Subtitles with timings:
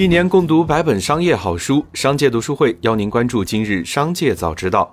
[0.00, 4.90] 一年共读百本商业好书，商界读书会邀您关注今日商界早知道。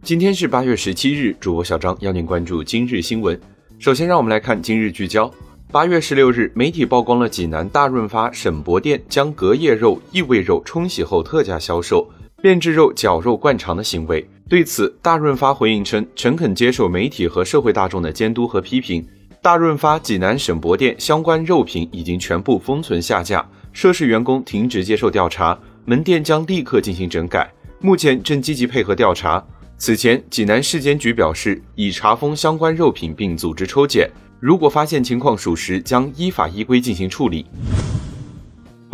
[0.00, 3.38] 今天是八月十七日，主播小张邀您关注今日新闻。
[3.78, 5.30] 首先，让我们来看今日聚焦。
[5.70, 12.08] 八月十六日，媒体曝光了济南大润发沈博店将隔夜肉、异味肉冲洗后特价销售，
[12.40, 14.26] 变质肉、绞肉灌肠的行为。
[14.48, 19.06] 对此，大润发回应称，诚恳接受媒体和社会大众的监督和批评。
[19.42, 29.44] 大润发济南沈博店相关肉品已经全部封存下架，涉事员工停职接受调查，门店将立刻进行整改，目前正积极配合调查。
[29.76, 34.08] 此前，济南市监局表示已查封相关肉品并组织抽检。
[34.38, 37.44] 如果发现情况属实，将依法依规进行处理。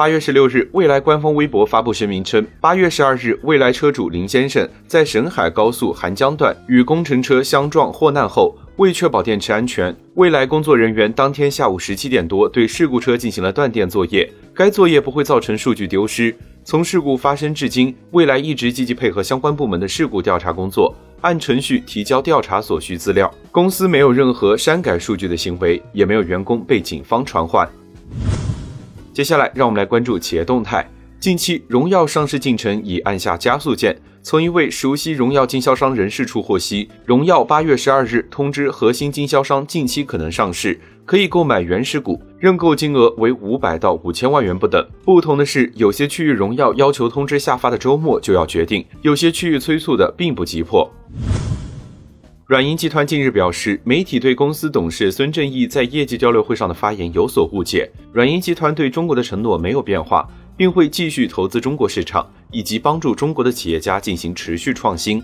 [0.00, 14.26] 八月十六日，蔚来官方微博发布声明称，八月十二日，蔚来车主林先生在沈海高速韩江段与工程车相撞获难后，为确保电池安全，蔚来工作人员当天下午十七点多对事故车进行了断电作业。
[14.54, 16.34] 该作业不会造成数据丢失。
[16.64, 20.94] 从事故发生至今，蔚来一直积极配合相关部门的事故调查工作。
[21.20, 27.68] 按程序提交调查所需资料，公司没有任何删改数据的行为，也没有员工被警方传唤。
[29.20, 30.90] 接下来，让我们来关注企业动态。
[31.18, 33.94] 近期，荣耀上市进程已按下加速键。
[34.22, 44.82] 从一位熟悉荣耀经销商人士处获悉，荣耀八月十二日通知核心经销商近期可能上市，可以购买原始股，认购金额为五百到五千万元不等。
[45.04, 50.90] 不同的是，有些区域荣耀要求通知下发的周末就要决定，有些区域催促的并不急迫。
[52.50, 57.88] 软银集团近日表示，媒体对公司董事孙正义在业绩交流会上的发言有所误解。
[58.12, 65.22] 软银集团对中国的承诺没有变化，并会继续投资中国市场，以及帮助中国的企业家进行持续创新。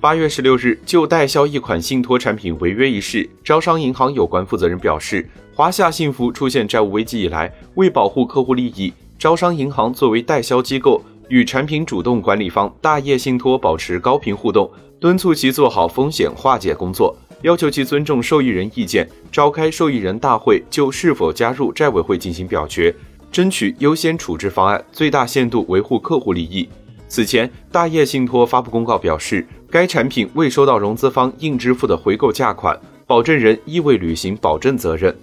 [0.00, 14.70] 八月十六日，就代销一款信托产品违约一事，招商银行有关负责人表示，华夏幸福出现债务危机以来，为保护客户利益，招商银行作为代销机构，与产品主动管理方大业信托保持高频互动。
[15.00, 22.92] 敦促其做好风险化解工作，要求其尊重受益人意见，召开受益人大会就是否加入债委会进行表决，
[23.30, 26.68] 争取优先处置方案，最大限度维护客户利益。
[27.06, 35.16] 此前，大业信托发布公告表示，该产品未收到融资方应支付的回购价款，保证人亦未履行保证责任。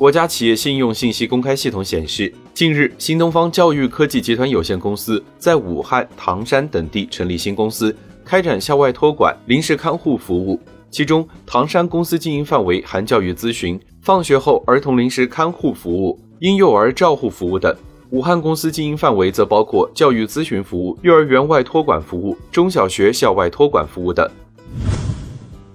[0.00, 7.94] 国家企业信用信息公开系统显示，近日，新东方教育科技集团有限公司在武汉、唐山等地成立新公司。
[8.24, 10.58] 开展校外托管、临时看护服务，
[10.90, 17.70] 其中唐山公司经营范围含教育咨询、放学后儿童临时看护服务、婴幼儿照护服务等；
[18.08, 24.26] 武汉公司经营范围则包括教育咨询服务、幼儿园外托管服务、中小学校外托管服务等。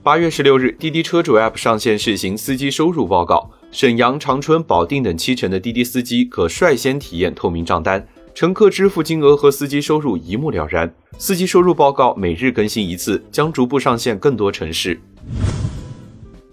[0.01, 8.07] 八月十六日，滴滴车主 App 上线试行司机收入报告，沈阳、长春、保定等七城的滴滴司机可率先体验透明账单。
[8.33, 10.89] 乘客支付金额和司机收入一目了然。
[11.17, 14.97] 司机收入报告每日更新一次，将逐步上线更多城市。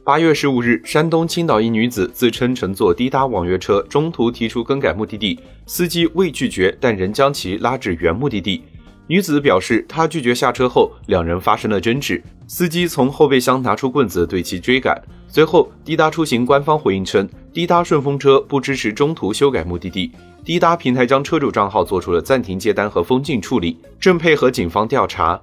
[0.02, 8.64] 八月十五日，山东青岛一女子自称乘坐滴答网约车，中途提出更改目的地，司机未拒绝，但仍将其拉至原目的地。
[9.06, 12.20] 女子表示，她拒绝下车后，两人发生了争执，
[12.54, 15.02] 司机从后备箱拿出棍子对其追赶。
[15.26, 20.12] 随后，滴答出行官方回应称，滴答顺风车不支持中途修改目的地。
[20.44, 25.40] 滴答平台将车主账号做出了暂停接单和封禁处理，正配合警方调查。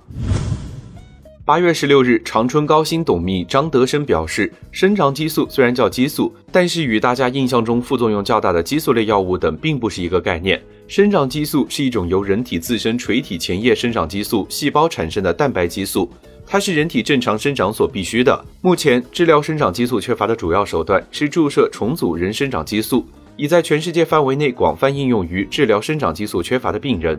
[1.43, 10.61] 八月十六日，长春高新董秘张德生表示，生长激素虽然叫激素，但是与大家印象中副作用较大的激素类药物等并不是一个概念。
[10.87, 16.07] 生长激素是一种由人体自身垂体前叶生长激素细胞产生的蛋白激素，
[16.51, 18.43] 它是人体正常生长所必须的。
[18.61, 23.07] 目前，治疗生长激素缺乏的主要手段是注射重组人生长激素。
[23.37, 27.17] 已在全世界范围内广泛应用于治疗生长激素缺乏的病人。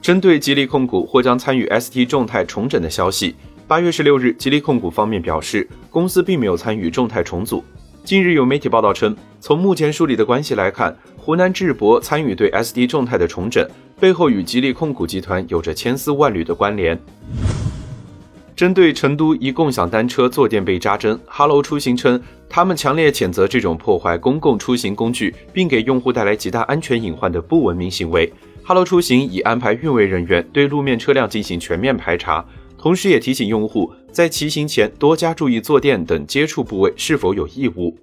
[0.00, 3.34] 针对吉利控股或将参与 ST 众泰重整的消息，
[3.66, 7.62] 八月十六日，吉利控股方面表示，公司并没有参与众泰重组。
[8.04, 13.68] 近日有媒体报道称，从目前梳理的关系来看，湖南智博参与对 ST 众泰的重整，
[13.98, 16.98] 背后与吉利控股集团有着千丝万缕的关联。
[18.56, 28.32] 针对成都一共享单车坐垫被扎针哈喽出行称，他们强烈谴责这种破坏公共出行工具并给用户带来极大安全隐患的不文明行为。
[28.62, 32.44] 哈喽出行已安排运维人员对路面车辆进行全面排查，
[32.78, 37.98] 同时也提醒用户在骑行前多加注意坐垫等接触部位是否有异物。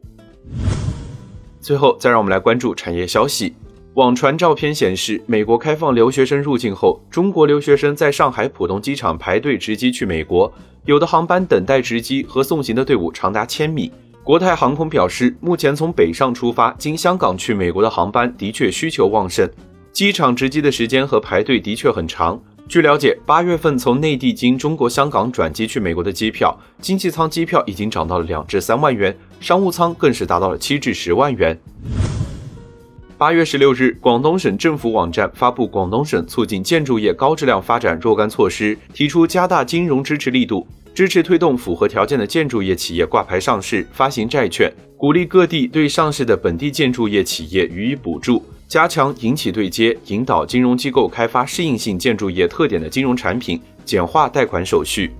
[1.61, 3.53] 最后，再让我们来关注产业消息。
[3.95, 10.49] 网传照片显示，美国开放留学生入境后，中国留学生在上海浦东机场排队值机去美国，
[10.85, 13.91] 有的航班等待值机和送行的队伍长达千米。
[14.23, 19.49] 国泰航空表示，目前从北上出发经香港去美国的航班的确需求旺盛，
[19.91, 22.41] 机场值机的时间和排队的确很长。
[22.69, 31.59] 据了解，八月份从内地经中国香港转机去美国的机票，经济舱机票已经涨到了两至三万元，商务舱更是达到了七至十万元。
[33.21, 40.65] 八月十六日，广东省政府网站发布《广东省促进建筑业高质量发展若干措施》，提出加大金融支持力度，
[40.95, 48.43] 支持推动符合条件的建筑业企业挂牌上市、发行债券，鼓励各地对上市的本地建筑业企业予以补助。
[48.67, 55.11] 加强银企对接，引导金融机构开发适应性建筑业特点的金融产品，简化贷款手续。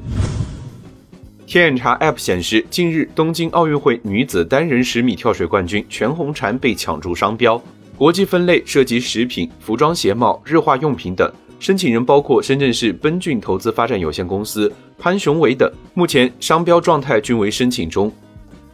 [1.45, 7.62] 天眼查 App 显示，近日东京奥运会女子单人十米跳水冠军全红婵被抢注商标，
[8.01, 18.12] 国际分类涉及食品、服装鞋帽、日化用品等，申请人包括深圳市奔骏投资发展有限公司、潘雄伟等，目前商标状态均为申请中。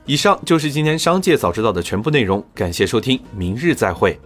[0.05, 4.17] 以上就是今天商界早知道的全部内容，感谢收听，明日再会。